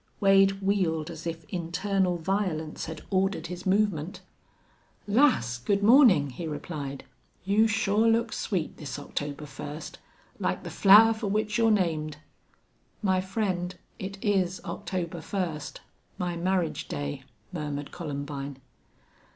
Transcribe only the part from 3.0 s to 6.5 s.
ordered his movement. "Lass, good mornin'," he